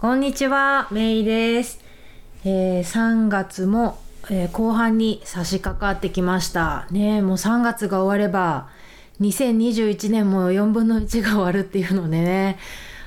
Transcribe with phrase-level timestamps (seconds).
[0.00, 1.80] こんにちは、メイです。
[2.44, 3.98] えー、3月も、
[4.30, 6.86] えー、後半に差し掛かってきました。
[6.92, 8.68] ねもう3月が終われば、
[9.20, 12.58] 2021年も4分の1が終わるっていうのでね、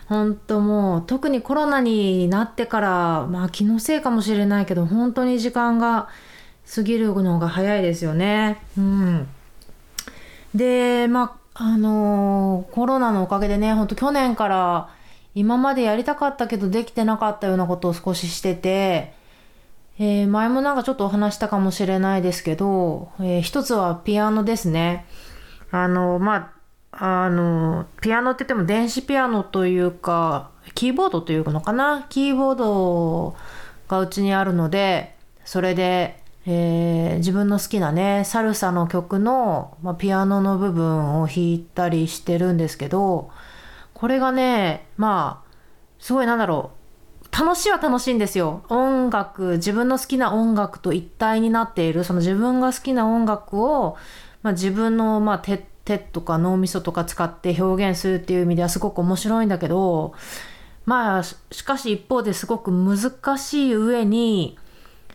[0.07, 6.09] 本当もう、特にコロナになってから、まあ気のせいかもしれないけど、本当に時間が
[6.75, 8.61] 過ぎるのが早いですよね。
[8.77, 9.27] うん。
[10.53, 14.89] で、まあ、あのー、コロナのおかげでね、ほんと去年から
[15.33, 19.13] 今までやりたかったけどできてなかったようなことを少ししてて、
[19.99, 25.05] えー、前もなんかちょっとお話したかもしれないですけど、えー、一つはピアノですね。
[25.69, 26.51] あの、ま
[26.91, 32.05] あ、あの、ピアノって言っても電子ピアノというか、キーボードというのかな？
[32.09, 33.35] キーボード
[33.87, 43.29] がうちにあるので、それで、えー、自分の好きなね、サルサの曲の、まあ、ピアノの部分を弾いたりしてるんですけど、
[44.01, 45.51] これがね、まあ、
[45.99, 46.71] すごいなんだろ
[47.31, 47.39] う。
[47.39, 48.63] 楽しいは楽しいんですよ。
[48.69, 53.97] 音楽、自分の好きな音楽と一体になっている、その自分が好きな音楽を、
[54.41, 60.15] まあ、自分の、まあ、手、手とか脳みそとか使って表現するっていう意味ではすごく面白いんだけど、
[60.87, 64.57] まあ、しかし一方ですごく難しい上に、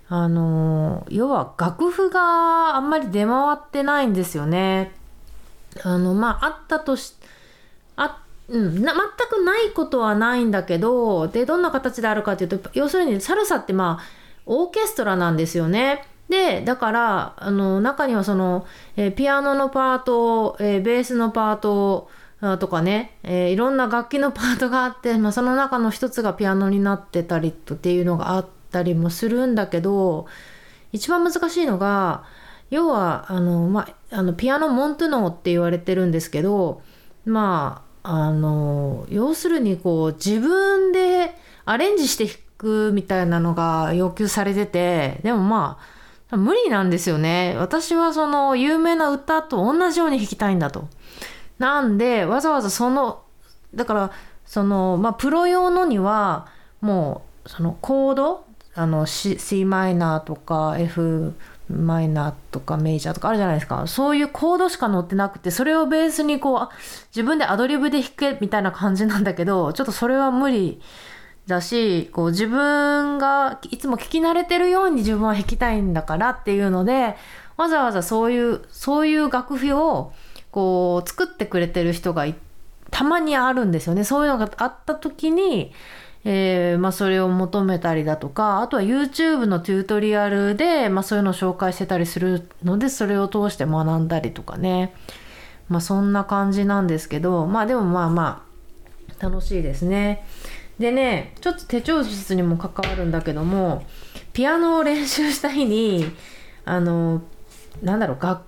[0.08, 4.92] あの、要は楽譜があんまり出回ってないんですよね。
[5.82, 7.15] あの、まあ、あったとし、
[8.48, 14.04] うん、な、全くないことはないんだけど、で、どんな形であるかというと、要するにサルサってまあ、
[14.46, 16.04] オーケストラなんですよね。
[16.28, 22.08] で、だから、あの、中にはその、えー、ピアノのパート、えー、ベースのパート、
[22.60, 30.26] とかね、えー、いろんな楽器のパートがあって、まあ、その中の一つがピアノになってたりっていうのがあったりもするんだけど
[30.92, 32.24] 一番難しいのが
[32.70, 36.82] 要はあの、まあ、あのピアノモントゥノーって言われてるんですけど
[37.24, 45.78] まああの要するにこう自分でアレンジして弾くみたいなのが要求されててでもま
[46.30, 50.88] あ無理なんですよね私はその有名な歌と同じように弾きたいんだと。
[51.58, 53.22] なんでわざわざその
[53.74, 54.12] だから
[54.44, 56.46] そのまあプロ用のには
[56.80, 61.34] もうそのコードあの C, C マイナーとか F
[61.68, 63.86] マイナーとかメジャーとかあるじゃないですか。
[63.86, 66.68] そういうコードしか載ってなくて、それをベースにこう、
[67.08, 70.80] 自分でアドリブで弾けみたいな感じなんだけど、ちょっとそれは無理
[71.46, 77.16] だし、こう自分がいつも聞き慣れてるように自分は弾きたいんだからっていうので、
[77.56, 80.12] わざわざそういう、そういう楽譜を
[80.50, 82.26] こう作ってくれてる人が
[82.90, 84.04] たまにあるんですよね。
[84.04, 85.72] そういうのがあった時に、
[86.28, 94.92] えー、まあ、それを求めたりだとか、あとは YouTube のチュートリアルで、まあ、そういうのを紹介してたりするので、それを通して学んだりとかね。
[95.68, 98.44] まあ、そんな感じなんですけど、まあ、でもまあま
[99.20, 100.26] あ、楽しいですね。
[100.80, 103.84] でね、ちょっと手帳術にも関わるんだけども、
[104.32, 106.06] ピアノを練習した日に、
[106.64, 107.22] あの、
[107.82, 108.38] なんだろう、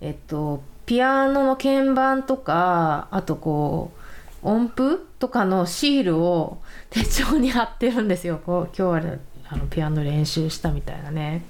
[0.00, 3.97] えっと、ピアノの鍵盤とか、あとこう、
[4.42, 6.58] 音符とかのシールを
[6.90, 8.40] 手帳に貼ってるんですよ。
[8.44, 9.18] こう今日は
[9.50, 11.44] あのピアノ練習したみたいなね。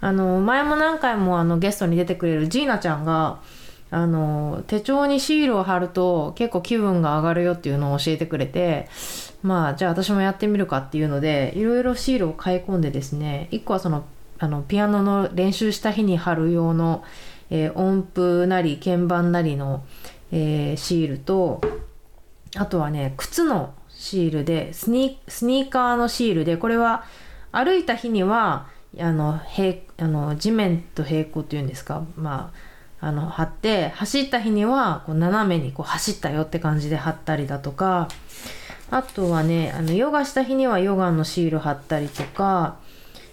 [0.00, 3.40] あの前も何回もあのゲストに出てくれるジーナちゃんが
[3.90, 8.88] あの手帳にシールを貼ると結構気分が上がるよっていうのを教えてくれて
[9.42, 14.04] まあじゃあ私もやってみるかっていうのでいろいろシールを買い込んでですね1個はその
[14.38, 17.04] あのピアノの練習した日に貼る用の、
[17.48, 19.84] えー、音符なり鍵盤なりの、
[20.30, 21.62] えー、シールと
[22.56, 27.04] あとはね、靴のシールで、スニーカーのシールで、これは
[27.52, 28.68] 歩いた日には、
[28.98, 32.52] あの、平、あの、地面と平行っていうんですか、ま
[33.00, 38.08] あ、あの、貼って、走った日には、こう、斜めにこう、走ったよって感じで貼ったりだとか、
[38.90, 42.76] あとはね、あの、ヨガした日にはヨガのシール貼ったりとか、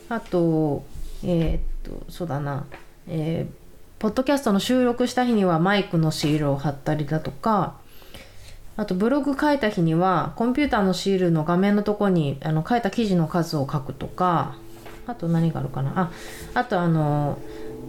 [0.10, 0.84] あと、
[1.24, 2.66] えー、っと、そうだな、
[3.08, 3.64] えー、
[4.00, 7.76] ポッドキャストの収録した日にはマイクのシールを貼ったりだとか、
[8.76, 14.56] あとブログ書いた日にはコンピューターのシールの画面のとこにあの書いた記事の数を書くとか
[15.06, 15.94] あと何があるかな。
[15.96, 16.12] あ
[16.54, 17.38] あとあの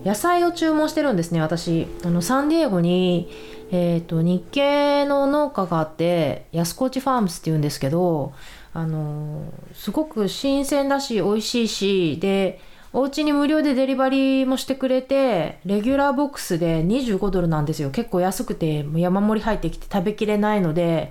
[0.04, 1.86] 野菜を注文してるんですね私。
[2.04, 3.30] あのサンディエゴに、
[3.70, 8.34] えーと、日系の農家があって安河内ファームスっていうんですけど
[8.74, 12.60] あのすごく新鮮だし美味しいしで
[12.94, 17.90] お家に無料でデリバリーもしてくれて、レギュラーボックスで25ドルなんですよ。
[17.90, 21.10] 結構安くて、山盛り入ってきて食べきれないので、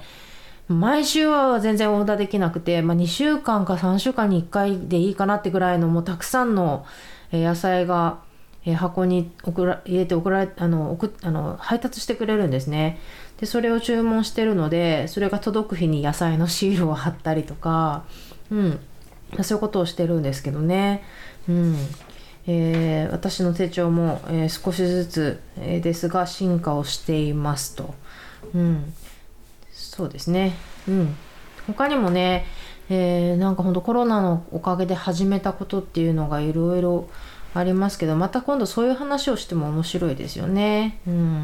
[0.69, 6.85] 毎週は全然オーダーできなくて、まあ、2週間か3週間に1回でいいかなってぐらいのもうたくさんの
[7.33, 8.19] 野菜が
[8.77, 12.99] 箱に送ら入れて送られあの送あの配達してくれるんですね。
[13.41, 18.05] でそれを注文してるのでそれが届く日に野菜のシールを貼ったりとか、
[18.49, 18.79] うん、
[19.41, 21.03] そういうことをしてるんですけどね。
[21.49, 21.75] うん
[22.45, 27.93] えー、私の手帳も、えー、少しずつ、えー、ですが進化をしていますと。
[28.53, 28.93] うん、
[29.71, 30.53] そうですね。
[30.87, 31.15] うん、
[31.67, 32.45] 他にもね、
[32.89, 37.07] えー、なんかほんとコロナのおかげで始めたことっていうのがいろいろ
[37.53, 40.99] ありますけどまた今度そういう話をしても面白いですよね。
[41.07, 41.43] うん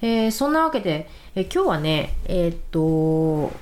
[0.00, 2.80] えー、そんなわけで、えー、今日はねえー、っと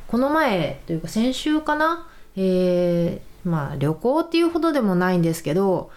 [0.06, 2.06] この前というか先週かな、
[2.36, 5.90] えまあ旅行っていうほどでもないんですけど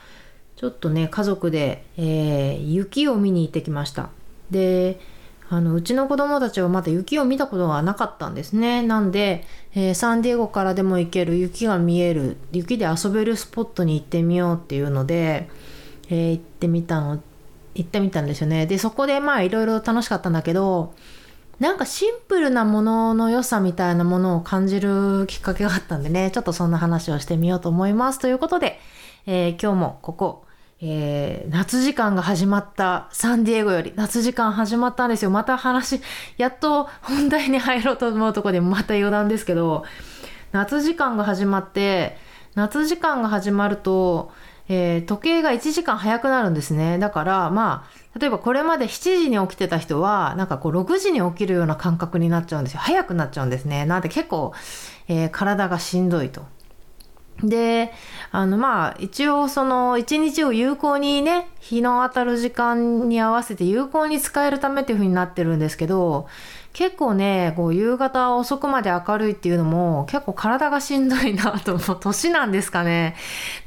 [0.55, 4.09] ちょっとね家族で、えー雪を見に行ってきました。
[4.51, 4.99] で
[5.47, 8.81] あのうちの子供たちはまだ雪を見たことがなかったんですね。
[8.81, 9.45] なんで、
[9.75, 15.47] えー、サンディエゴからでも行ける雪が見える雪で遊べるスポットに行ってみようっていうので、
[16.09, 17.21] えー、行ってみたの
[17.75, 18.65] 行ってみたんですよね。
[18.65, 20.95] でそこでまあいろいろ楽しかったんだけど
[21.59, 28.19] なんかシンプルなものの良さみたいなものを感じるきっかけがあったんでね ちょっとそんな話をしてみようと思います。
[28.19, 28.79] ということで、
[29.25, 30.45] えー、今日もここ
[30.81, 35.31] えー、夏時間が始まったサンディエゴより夏時間始まったんですよ。
[35.31, 36.01] また話、
[36.37, 39.85] やっと本題に入ろうと思うとこでまた余談ですけど、
[40.51, 42.17] 夏時間が始まって、
[42.55, 44.31] 夏時間が始まると、
[44.67, 46.97] えー、時計が1時間早くなるんですね。
[46.97, 52.79] だから、まあ、例えばこれまで7時に起きてた人は、なんかこう6時に起きるような感覚になっちゃうんですよ。
[52.79, 53.85] 早くなっちゃうんですね。
[53.85, 54.53] なんで結構、
[55.07, 56.43] えー、体がしんどいと。
[57.43, 57.91] で
[58.31, 66.27] あのまあ一応その一日を有効にね日の当たる時間に合わせて有効に使えるためっていう風になってるんですけど
[66.75, 71.97] 結構ねこう夕方遅くまで明るいっていうのも結構体がしんどいなと思う。
[72.01, 73.15] 年なんですかね。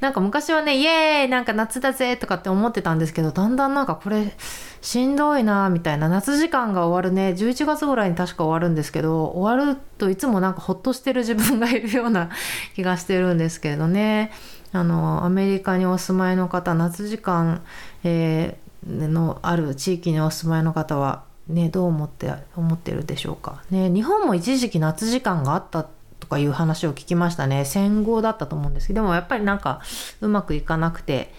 [0.00, 4.36] なんか昔はねイエーイなんか夏だぜとかって思ってたんですけどだんだんなんかこれ
[4.82, 6.10] しんどいなみたいな。
[6.10, 7.34] 夏時間が終わるね。
[7.34, 12.28] 11月ぐらいに確か終わるんですけど終わるといつもなんかほっとしてる自分がいるような
[12.76, 14.32] 気がしてるんですけどね。
[14.72, 17.62] あのアメリカにお住まいの方夏時間、
[18.04, 25.86] えー、のある地域にお住まいの方はね、どう思って思ってるでしょうか、ね、日本も一時期夏時間があった
[26.20, 27.64] とかいう話を聞きましたね。
[27.64, 29.80] 戦後だったと思うんですけどでもやっぱりなんか
[30.20, 31.32] うまくいかなくて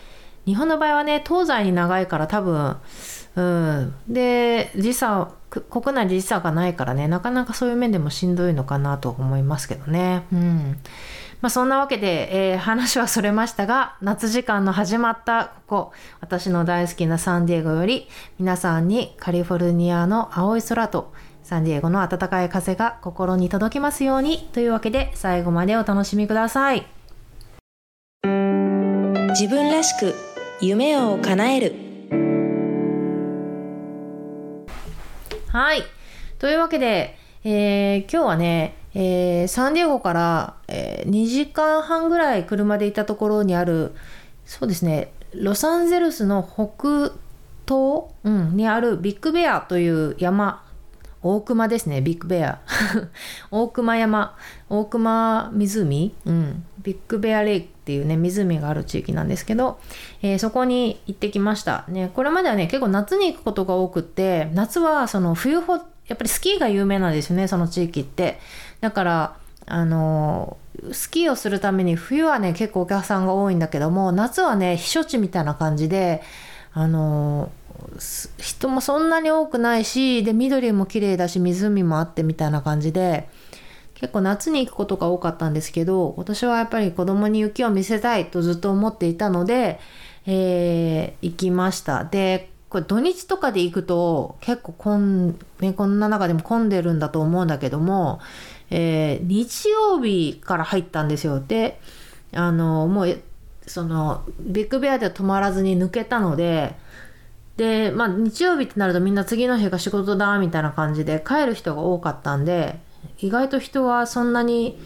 [0.45, 2.77] 日本の場合はね東西に長いから多分
[3.35, 3.95] うん。
[4.07, 10.23] で時差国内で時差がないからねなかなかそういう面でもしんどいのかなと思いますけどね。
[10.31, 10.79] うん。
[11.41, 18.09] まあ、そんなわけで、えー、話はそれましたが、夏時間の始まったここ、私の大好きなサンディエゴより、
[18.39, 21.13] 皆さんにカリフォルニアの青い空と、
[21.43, 26.85] サンディエゴの暖かい風が心に届きますようにというわけで最後までお楽しみください。
[29.29, 30.13] 自分らしく
[30.61, 31.88] 夢を叶える
[35.51, 35.83] はい。
[36.37, 43.93] というわけで、えー、今日はねえー、サンディエゴから、えー、2時間半ぐらい車で行ったところにある
[44.45, 47.13] そうですねロサンゼルスの北
[47.67, 50.65] 東、うん、にあるビッグベアという山
[51.21, 52.61] 大熊ですねビッグベア。
[53.51, 54.37] 大熊山
[54.69, 57.78] 大熊湖、うん、ビッグベアレイク。
[57.89, 59.79] っていうね湖がある地域なんですけど、
[60.21, 61.85] えー、そこに行ってきました。
[61.87, 65.81] ねこれまではね結構夏に行くことが多くって夏はその冬ほや
[66.13, 68.39] っぱりスキーが有名なんですよねその地域って。
[68.79, 70.57] だからあの
[70.91, 76.21] スキーをするために冬はね結構お客さんが多いんだけども夏はね避暑地みたいな感じで
[76.73, 77.51] あの
[78.37, 83.27] 人もそんなに多くないしで緑も綺麗だし湖もあってみたいな感じで
[83.99, 89.79] 結構夏に行くことが多かったんですけど今年はやっぱり子供に雪を見せたいとずっと思っていたので、
[90.25, 98.19] えー、行きましたでこれ土日とかで行くと結構こん,、ね、こんな中でも混んでるんだと思うんだけども
[98.71, 101.39] えー、日曜日から入ったんですよ。
[101.39, 101.79] で、
[102.33, 103.21] あの、もう、
[103.65, 106.75] その、ビッグベアでは止まらずに抜けたので、
[107.57, 112.79] で、まあ、日曜日ってなるとみんな次の日が仕事だ、みたいな感じで帰る人が多かったんで、
[113.19, 114.77] 意外と人はそんなに、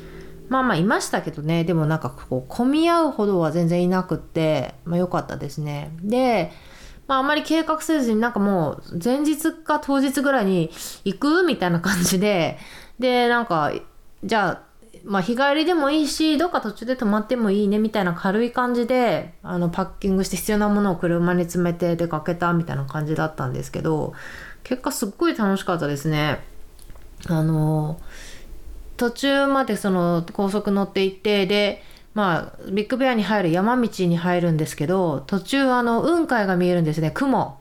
[0.49, 5.91] まあまあいましたけどね、でもなんかこう、混み合うほどは全然いなくって、まあ良かったですね。
[6.01, 6.51] で、
[7.07, 10.71] まああまり計画せずになんかもう前日か当日ぐらいに
[11.05, 12.57] 行くみたいな感じで、
[12.99, 13.71] でなんか
[14.23, 14.73] じゃあ
[15.05, 24.13] まあ、日帰りでもいいしどっか途中で泊まってもいいねみたいな軽い感じであのパッキングして必要なものを車に詰めて出かけたみたいな感じだったんですけど
[24.63, 26.39] 結果すっごい楽しかったですね。
[27.27, 27.99] あの
[28.97, 37.11] 途中までその高速乗って行ってでまあビッグベアに入る山道に入るんですけど途中あの雲海が見えるんですね。
[37.11, 37.59] 雲。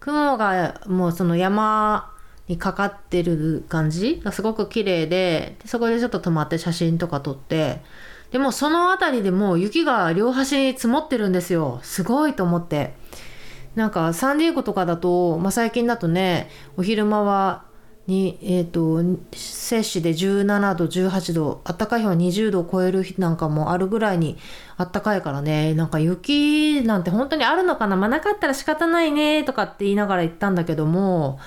[0.00, 2.12] 雲がもうその山
[2.48, 4.20] にかかってる感じ。
[4.22, 7.80] がすごく綺麗でそこでちょっと止まって写真とか撮って。
[8.30, 11.80] でもその辺りでもう雪が両端に積もってるんですよ。
[11.82, 12.94] すごいと思って。
[13.74, 17.64] なんかサンディエゴとかだと、まあ、最近だとねお昼間は
[18.12, 19.02] に、えーと、
[19.32, 24.36] 摂氏で17度18度あったかい日は20度を超える日なんかもあるぐらいに
[24.76, 25.72] あったかいからね。
[25.74, 27.96] なんか雪なんて本当にあるのかな？
[27.96, 31.40] まあなかったら仕方ないねとかって言いながら行ったんだけども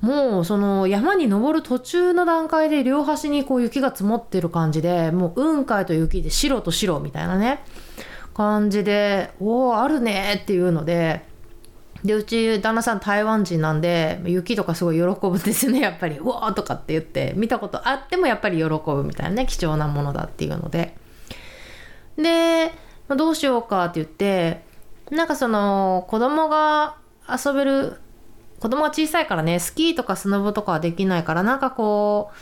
[0.00, 7.60] もうその山に登る途中の段階で両端にこう雪が積もってる感じでもう雲海と雪で白と白みたいなね
[8.32, 11.28] 感じでおおあるねっていうので
[12.04, 17.34] でうち旦那さん台湾人なんで雪とかすごい喜ぶんですよね やっぱり「うわ」とかって言って。
[17.36, 20.96] 見たことあってもやっぱり喜ぶみたいなね貴重なものだっていうので。
[22.16, 22.72] で
[23.08, 24.62] どうしようかって言って
[25.10, 26.96] なんかその子供が
[27.28, 28.00] 遊べる
[28.60, 32.36] 子供が小さいからねスキーとかスノボとかはできないからなんかこう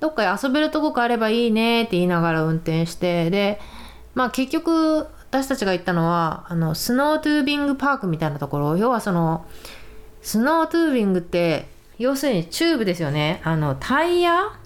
[0.00, 3.60] どっか遊べるとこがあればいいねって言いながら運転してで
[4.14, 8.76] まあ結局私たちが行ったのはあのスノートゥービングパークみたいなところ。
[8.76, 9.44] 要はその
[10.22, 11.66] スノートゥービングって
[11.98, 13.40] 要するにチューブですよね。
[13.42, 14.56] あのタイヤ？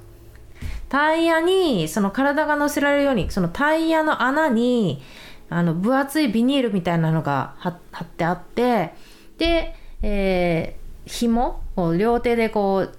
[0.91, 5.01] タイヤにその体が乗せられるようにそのタイヤの穴に
[5.49, 8.93] あの分厚いビニールみたいなのが貼ってあって
[9.39, 11.63] で、えー、紐？
[11.77, 12.95] を両手でこう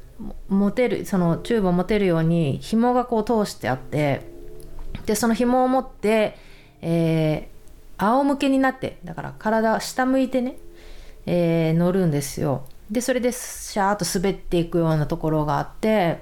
[0.51, 4.27] 持てるそのチューブを持てるように紐がこう通してあって
[5.05, 6.35] でその紐を持って、
[6.81, 7.58] えー
[7.99, 10.57] 仰向けになってだから体下向いてね、
[11.25, 12.65] えー、乗るんですよ。
[12.89, 16.19] でそれでシャーッと滑っていくようなところがあって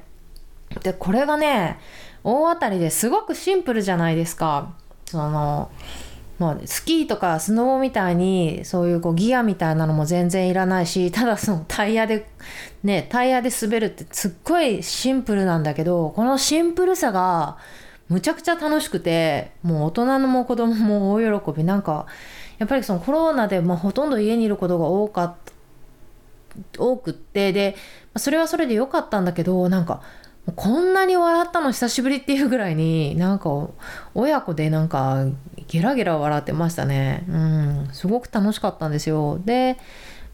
[0.83, 1.79] でこれがね
[2.23, 4.73] 大当たりですごくシンプルじゃないですか。
[5.05, 5.71] その
[6.39, 12.27] まあ、スキーとかスノボみたいにそういうこうギアみたいなのも全然いらないしただそのタイヤで
[12.83, 17.57] ねタイヤで滑るってすっごいシンプルなんだけどこのシンプルさが
[18.09, 21.63] むちゃくちゃ楽しくてもう大人も子供も大喜び。
[21.63, 22.05] なんか
[22.57, 25.35] やっぱりそのコロナで、まあ、ほとんど家にいることが多かっ
[26.77, 27.75] 多くってで
[28.15, 30.01] それはそれで良かったんだけどなんか
[30.55, 33.49] こんなに笑ったの久しぶりっていうぐらいになんか
[34.15, 35.25] 親子でなんか
[35.67, 37.25] ゲラゲラ笑ってましたね。
[37.27, 37.89] うん。
[37.91, 39.41] すごく楽しかったんですよ。
[39.43, 39.77] で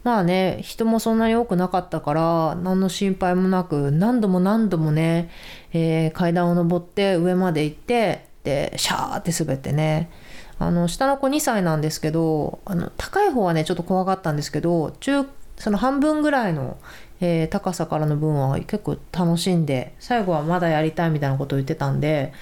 [0.04, 5.30] まあね人もそんなに多くなかったから何の心配もなく何度も何度もね、
[5.72, 10.12] えー、階段を上って上まで行ってでシャーって滑ってね
[10.60, 15.26] あの下の子2歳なんですけどあの高い方はねちょっと怖かったんですけど中
[15.58, 16.78] その半分ぐらいの、
[17.22, 22.34] えー、高さからの分は結構楽しんで最後はまだやりたいみたいなことを言ってたんで、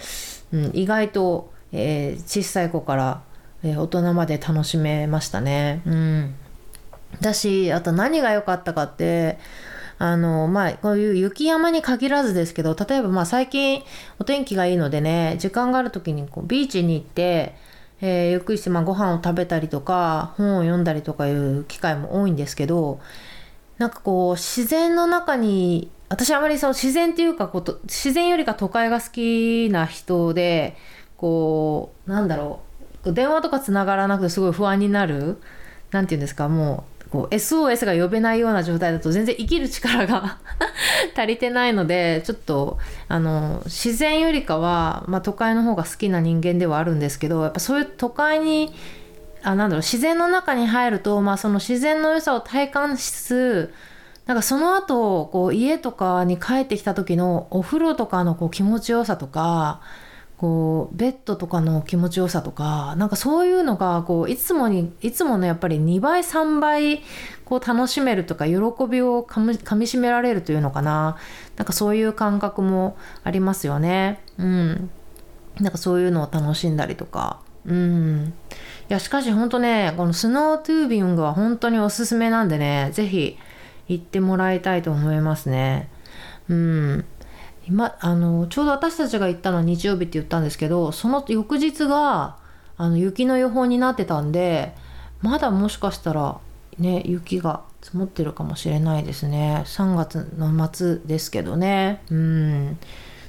[0.52, 3.22] うん、意外と、えー、小さい子から、
[3.64, 5.82] え大人まで楽しめましたね。
[5.86, 6.36] うん
[7.20, 9.38] だしあと何が良かったかって
[9.98, 13.84] あのまあこういう雪山に限らずですけど例えばまあ最近
[14.20, 17.56] お天気がいいのでね時間がある時にこうビーチに行って、
[18.02, 23.00] えー、ゆっくりしてまあご飯を食べたりとか本を読んだりとかいう機会も多いんですけど
[23.78, 30.76] なんかこう自然の中に私あまりその自然っていうかこう自然よりか都会が好きな人で
[31.16, 32.62] こうなんだろ
[33.06, 35.40] う電話とかつながらなくてすごい不安になる
[35.92, 40.38] 何て言うんですかもうこう SOS が呼べないような状態だと全然生きる力が
[41.16, 42.78] 足りてないのでちょっと
[43.10, 48.74] あの自然よりかは、まあ、都会の方が好きな人間ではあるんですけどやっぱそういう都会に
[49.44, 53.74] あなんだろう自然の中に入ると、まあ、その自然の良さを体感しつつ
[54.26, 59.82] なんかその後こう家とかに帰ってきた時のお風呂とかのこう気持ちよさとか
[60.42, 67.04] こうベッドとかの気持ちよさとかなんかそういうのがこういつもにいつものやっぱり2倍3倍
[67.46, 68.56] こう楽しめるとか喜
[68.90, 69.40] びをか
[69.76, 71.18] みしめられるというのかな。
[71.58, 74.24] なんかそういう感覚もありますよね。
[74.40, 74.90] うん。
[75.60, 77.40] なんかそういうのを楽しんだりとか。
[77.68, 78.34] うん。
[78.90, 83.38] いやしかし本当ねこのスノートゥービングは本当におすすめなんでね是非
[83.90, 85.88] 行ってもらいたいと思いますね。
[86.50, 87.06] うん。
[87.72, 92.36] 今あのちょうど私たちが行ったのは日曜日って言ったんですけどその翌日が
[92.76, 94.76] あの雪の予報になってたんで
[95.22, 96.38] まだもしかしたら
[96.78, 99.64] ね雪が積もってるかもしれないですね。
[99.66, 102.02] 3月の末ですけどね。
[102.12, 102.78] うん。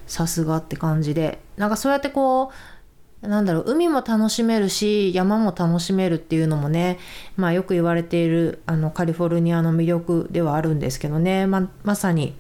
[0.07, 1.41] さすがって感じで。
[1.57, 2.51] なんかそうやってこ
[3.23, 6.99] うなんだろう海も楽しめるし山も楽しめるっていうのもね
[7.37, 11.47] まあよく言われているあのカリフォルニアの魅力ではあるんですけどね。
[11.47, 12.35] ままさに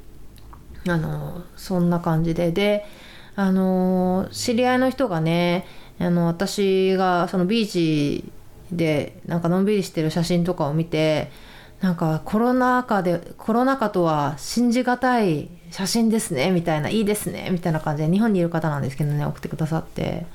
[0.89, 2.53] あのそんな感じで。
[2.53, 2.87] で
[3.35, 5.67] あの知り合いの人がね
[5.99, 8.25] あの私がそのビーチ
[8.71, 11.31] でなんかのんびりしてる写真とかを見て
[11.81, 20.27] なんかコロナ禍でコロナ禍とは信じがたい写真ですねみたいないいですねみたいな感じで日本にいる方なんですけどね送ってくださって。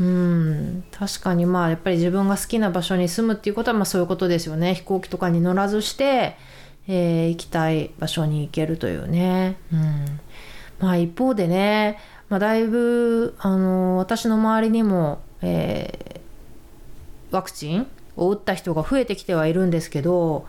[0.00, 4.74] うん確かにまあやっぱり自分が好きな場所に住むっていうことはまあそういうことですよね。
[4.74, 6.36] 飛行機とかに乗らずして、
[6.88, 10.20] えー、行きたい場所に行けるというね、うん、
[10.80, 11.98] まあ一方でね、
[12.28, 17.86] まあ、だいぶあの私の周りにも、えー、ワクチン
[18.16, 20.46] を打った人が増えてきてはいるんですけど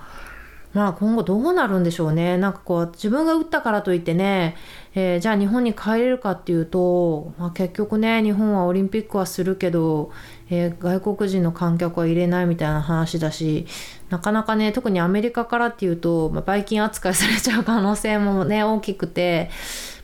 [0.74, 2.36] まあ今後どうなるんでしょうね。
[2.38, 4.56] なんかこう自分が打ったからといってね、
[4.96, 10.12] えー、じゃあ日本に帰れるかっていうと、まあ、結局ね日本はオリンピックはするけど、
[10.54, 13.66] えー、外国人の観客は入れないみたいな話だし
[14.10, 19.50] なかなかね特にアメリカからっていうと、まあ、バイキン扱いされちゃう可能性もね大きくて、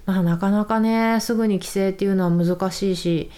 [0.06, 3.32] まあ、なかなかねすぐに規制っていうのは難しいし。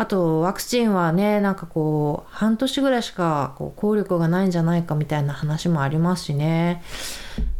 [0.00, 6.84] あとワクチンはねなんかこう半年ぐらいしかこう効力がないんじゃないかみたいな話もありますしね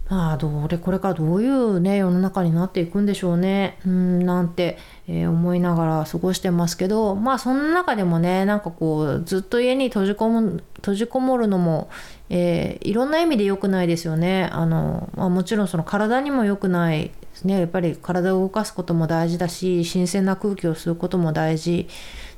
[0.09, 3.79] まあどれこれからどういうね世の中になっていくんでしょうね。
[3.87, 11.91] うんなんて、えー、思いながら過ごしてますけどまあその中でもねなんかこうずっと家に閉じ込む閉じこもるのも、
[12.31, 14.49] えー、いろんな意味で良くないですよね。
[14.51, 21.89] あの、まあ、もちろんその体にも良くないですねやっぱり体を動かすことも大事だし新鮮な空気を吸うことも大事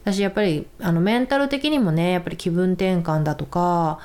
[0.05, 4.01] 私やっぱりあのメンタル的にもねやっぱり気分転換だとか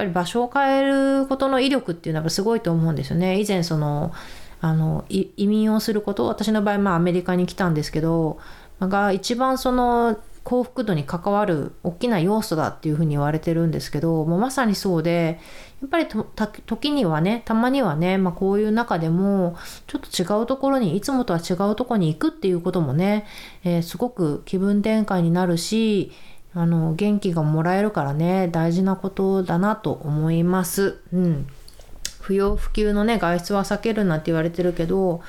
[0.00, 3.40] ぱり場所を変えることの威力っていうのはすごいと思うんですよね。
[3.40, 4.12] 以前その
[4.62, 8.38] あの移民をすること私の場合まあアメリカに来たんですけど
[8.78, 15.38] が一番その幸福度に関わる大きな要素だっていうふうに言われてるんですけどもうまさにそうで
[15.80, 23.26] やっぱり時にはねたまにはね、まあ、こういう中でもちょっと違うところにいつもとは違うところに行くっていうこともね、
[23.64, 26.12] えー、すごく気分転換になるし
[26.52, 30.98] あの元気がもらえるからね大事なことだなと思います。
[31.12, 31.46] うん、
[32.20, 35.22] 不要不急のね外出は避けるなって言われてるけど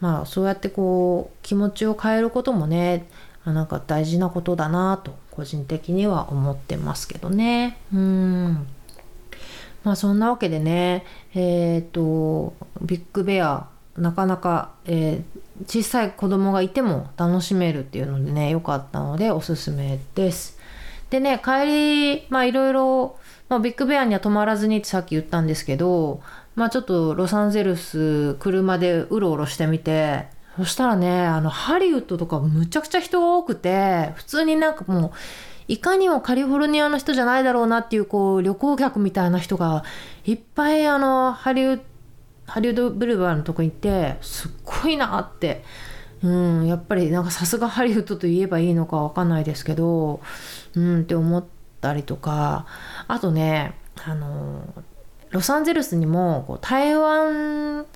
[0.00, 3.08] まあそうやってこう気持ちを変えることもね
[3.44, 7.78] なんか大事なことだなと個人的には思ってますけどね。
[7.92, 8.66] うん
[9.84, 20.57] まあそんなわけでねえっ、ー、とビッグベアなかなか、えー、小さい子供がいても楽しめるっていうのでね良かったのでおすすめです。
[21.10, 23.18] でね帰りまあいろいろ、
[23.48, 26.20] ま、ビッグベアには泊まらずにってさっき言ったんですけど
[26.54, 30.26] まあちょっとロサンゼルス車でうろうろしてみて
[30.58, 35.10] そしたらね、あの、ハリウッドとかむちゃくちゃ人が多くて、普通になんかもう、
[35.68, 39.84] いかにもカリフォルニアの人じゃないだろうなっていう、こう、旅行客みたいな人が、
[40.24, 41.82] いっぱいあの、ハリウッド、
[42.46, 45.62] ハリウッドブルバーのとこ行って、すっごいなって。
[46.24, 50.20] うん、やっぱりなんかさすがハリウッドと言えばいいのかわかんないですけど、
[50.78, 51.44] うんって思っ
[51.80, 52.66] たりとか、
[53.06, 54.62] あとね、あの、
[55.30, 57.86] ロサンゼルスにもこう台湾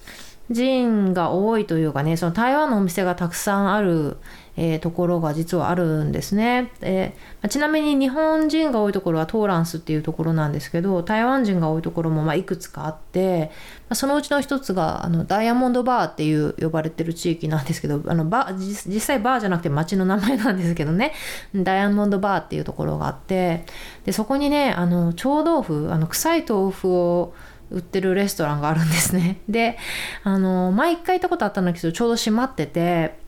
[0.52, 4.16] 人が多いというかねその台湾のお店がたくさんある、
[4.56, 13.50] えー、ところが実はあるんですね、えー、ちなみに日本人が多いところはトーランスっていうところなんですけど台湾人が多いところもまいくつかあって
[13.88, 21.12] まそのうちの一つがあのダイヤモンドバーっていう呼ばれてる地域なんですけどあのバ実際バーじゃなくて町の名前なんですけどね。
[21.54, 23.64] ダイヤモンドバーっていうところがあって
[24.04, 27.34] でそこにねあの臭豆腐あの臭い豆腐を
[27.72, 29.40] 売ってるレストランがあるんですね。
[29.48, 29.78] で、
[30.22, 33.18] あの、前一回行ったことあったんだけど、ちょうど閉まってて、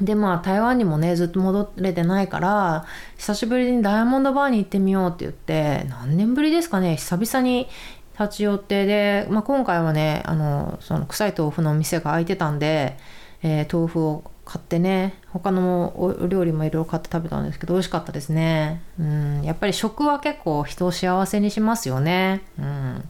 [0.00, 2.84] で、まあ、台湾にもね、ずっと戻れてないから、
[3.16, 7.68] 久しぶりにダイヤモンドバーに行ってみようって言って、何年ぶりですかね、久々に
[8.18, 12.98] 立ち寄ってで、まあ、今回はね、あの、その臭い豆腐のお店が開いてたんで、
[13.42, 18.80] えー、豆腐を買ってね他のお料理もいろいろ買って食べたんですけど美味しかったですね。
[18.98, 22.42] うんやっぱり食は結構人を幸せにしますよね。
[22.58, 23.04] うん。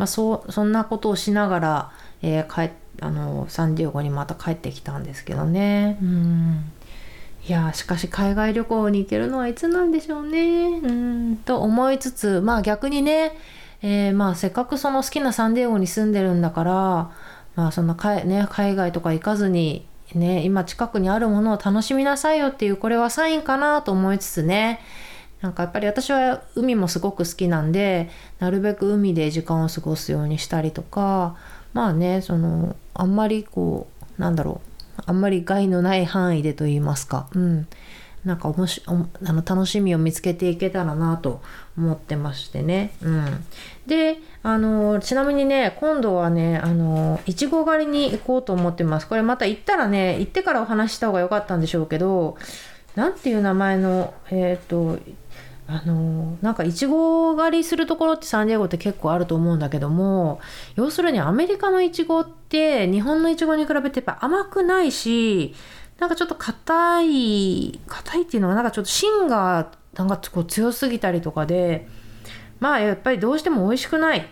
[0.00, 5.98] まあ、そうそんなことをしながら、えー、帰あのサンディエゴにまた帰ってきたんですけどね。
[6.00, 6.72] うん
[7.46, 10.68] いやしかし海外旅行に行けるのはいつなんでしょうね。
[10.68, 13.36] うんと思いつつまあ逆にね、
[13.82, 16.72] えー、まあせっかくその好きなサンディエゴに住んでるんだから、
[17.56, 19.84] まあ、そんなか、ね、海外とか行かずに、
[20.14, 24.80] ね、今近くにあるものを楽しみなさいよっていうこれはサインかなと思いつつね
[25.40, 31.36] なんかやっぱり私は海もすごく好きなんでなるべく海で時間を過ごすようにしたりとか
[31.72, 33.86] まあねそのあんまりこ
[34.18, 34.60] うなんだろ
[34.98, 37.66] うあんまり害のない範囲でと言いますか、うん、
[38.24, 41.40] なんかおもしあの楽しみを見つけていけたらなと
[41.76, 42.92] 思ってましてね。
[43.02, 43.44] うん、
[43.86, 49.08] であのちなみにね今度はねあのいちご狩りに行こうと思ってます。
[49.08, 52.36] これまた行ったらね行ってからお話した方が良かったんでしょうけど
[52.94, 54.98] 何ていう名前のえっ、ー、と
[55.72, 60.40] あのなんかいちご狩りするところってサンディエゴって結構あると思うんだけども
[60.74, 65.54] 要するにアメリカのいちごって日本のいちごに比べてやっぱ甘くないし
[66.00, 71.86] なんかちょっと硬い硬いっていうのはなんかちょっと芯がなんかこう強すぎたりとかで
[72.58, 74.28] まあやっぱりどうしても美味しくない、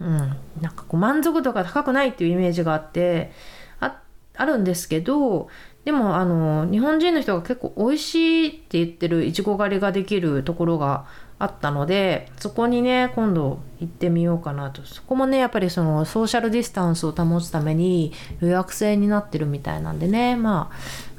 [0.00, 0.16] うん、
[0.60, 3.30] なんかこう満足度が高くないっていうイメージがあって
[3.78, 4.00] あ
[4.34, 5.48] あるんですけど
[5.84, 11.06] でもあの日本人の人が結構美味しいって言ってるいちご狩りができるところが
[11.38, 14.82] あったのでそこにね今度行ってみようかなと。
[14.84, 20.70] そこもねやっぱりそのソーシャルディスタンスを保つために予約制になってるみたいなんでねま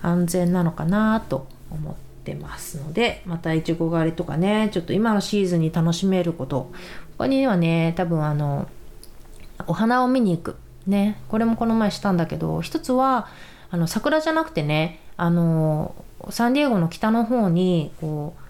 [0.04, 6.72] あ安全なのかなと思ってますのでまたいちご狩りとかねちょっと今のシーズンに楽しめること。
[7.18, 8.68] 他にはね多分あの
[9.68, 10.56] お花を見に行く。
[10.86, 13.28] ねこれもこの前したんだけど一つは
[13.72, 15.96] あの桜じゃなくてねあの
[16.30, 18.42] サンディエゴの北の方にこう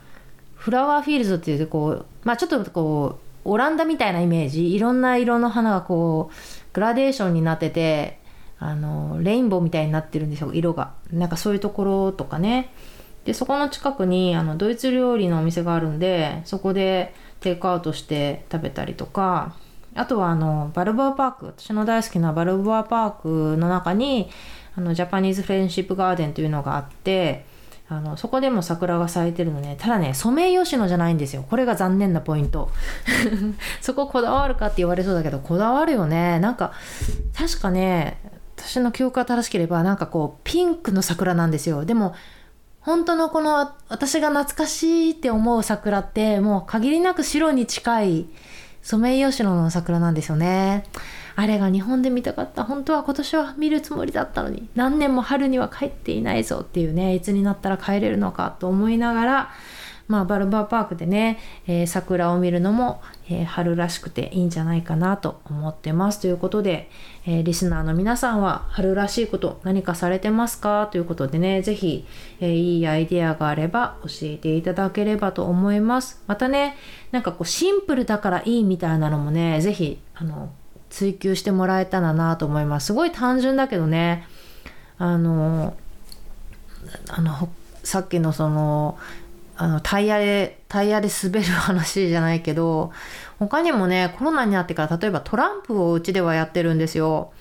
[0.56, 4.74] フラワーフィールズっていうこうまあちょっとこうオランダみたいなイメージ。
[4.74, 6.36] いろんな色の花がこう
[6.74, 8.20] グラデーションになってて
[8.60, 10.94] あのレインボーみたいになってるんですよ色が。
[11.12, 12.74] なんかそういうところとかね。
[13.26, 19.56] でそこの近くにあのドイツ料理のお店があるんでそこでテイクアウトして食べたりとか。
[19.94, 21.46] あとはあのバルボアパーク。
[21.48, 24.30] 私の大好きなバルボアパークの中に
[24.76, 27.46] あのジャパニーズフレンシップガーデンというのがあって
[27.90, 29.76] あのそこでも桜が咲いてるのね。
[29.78, 31.46] ただねソメイヨシノじゃないんですよ。
[31.50, 32.70] これが残念なポイント。
[33.82, 36.40] そここだわるかって言われそうだけどこだわるよね。
[36.40, 36.72] なんか
[37.38, 38.18] 確かね
[38.56, 41.84] 私の記憶が正しければなんかこうピンクの桜なんですよ。
[41.84, 42.16] でも
[42.80, 48.26] 本当のこの私が懐かしいって思う桜ってもう限りなく白に近い
[48.82, 50.86] ソメイヨシノの桜なんですよね。
[51.42, 59.50] あれが日本で見たかった本当は今年は見るつもりだったのに何年も春には帰っていないぞっていうねいつになったら帰れるのかと思いながら
[60.08, 66.20] まあ、バルバーパークでね、えー、桜を見るのも、えー、春らしくていいんじゃないかなと思ってます。
[66.20, 66.90] ということで、
[67.26, 70.90] えー、リスナーの皆さんは春らしいこと何かされてますか？
[70.92, 72.06] ということでね、ぜひ、
[72.42, 76.22] えいいアイデアがあれば教えていただければと思います。
[76.28, 76.76] またね、
[77.12, 80.52] なんかこうシンプルだからいいみたいなのもね、ぜひ、あの、
[80.92, 82.88] 追求してもらえたらなと思います。
[82.88, 84.28] すごい単純だけどね、
[85.00, 85.76] あの、
[87.10, 87.50] あの、
[87.84, 89.00] さっきのその、
[89.56, 92.92] あの、タイヤで、タイヤで滑る話じゃないけど、
[93.40, 97.32] 他にもね、コロナになってから例えばトランプをうちではやってるんですよ。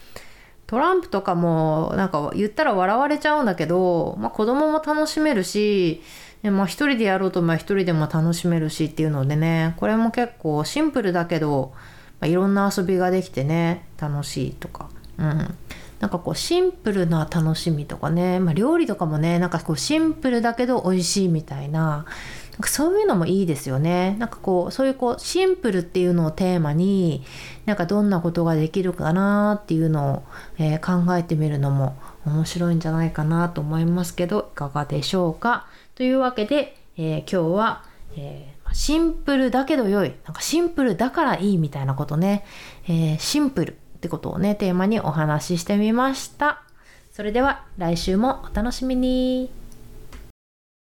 [0.67, 6.01] トランプとかもなんか言ったら笑われちゃうんだけど、まあ、子供も楽しめるし、
[6.43, 11.75] でまあ、人でやろうとまあ一人でも楽しめるしっていうのでねこれも結構シンプルだけど
[12.21, 15.55] まあ、いろんな遊びができてね楽しいとか、うん、
[16.01, 22.05] なんかこうシンプルな楽しみとかね、まあ、料理とかもねなんかこうシンプルだけど美味しいみたいな
[22.53, 24.17] なんかそういうのもいいですよね。
[24.19, 27.25] なんかこうそういうこうシンプルっていうのをテーマに
[27.65, 30.23] なんかどんなことができるかなっていうのを、
[30.59, 35.69] えー、考えてみるのも面白いんじゃないかなと思いますけどいかがでしょうか。
[35.95, 37.85] というわけで、えー、今日は、
[38.17, 40.15] えーシンプルだけど良い。
[40.25, 42.45] なんかシンプルだからいいみたいなことね。
[42.89, 46.63] えー、シンプルってことをね、テーマにお話ししてみました。
[47.11, 49.51] それでは来週もお楽しみに。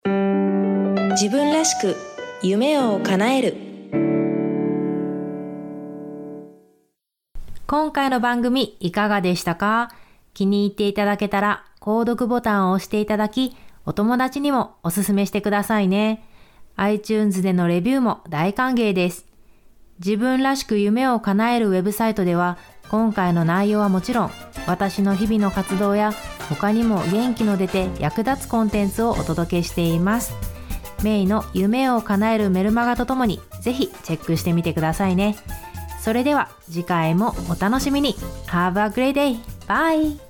[0.04, 1.96] 自分らしく
[2.42, 3.56] 夢を叶える。
[7.66, 9.90] 今回の番組いかがでしたか？
[10.34, 16.24] 気に入っていただけたら購読ボタンを押していただき、お友達にもおすすめしてくださいね。
[16.80, 19.26] iTunes でのレビューも大歓迎です。
[19.98, 22.56] 自分らしく夢を叶えるウェブサイトでは、
[22.90, 24.30] 今回の内容はもちろん、
[24.66, 26.12] 私の日々の活動や、
[26.48, 30.32] 他にも元気の出て役立つコンテンツをお届けしています。
[31.02, 35.36] メイの夢を叶えるメルマガとともに、ぜひチェックしてみてくださいね。
[36.00, 38.14] それでは次回もお楽しみに。
[38.46, 39.38] Have a great day!
[39.68, 40.29] Bye!